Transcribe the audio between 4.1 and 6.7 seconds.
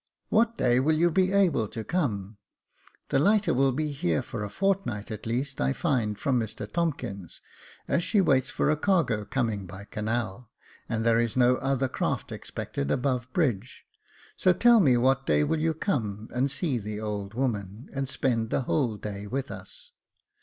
for a fortnight, at least, I find from Mr